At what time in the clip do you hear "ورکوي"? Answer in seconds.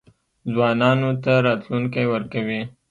2.13-2.61